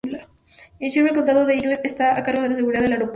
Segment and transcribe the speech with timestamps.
[0.79, 3.09] El Sheriff del Condado de Eagle está a cargo de la seguridad del aeropuerto.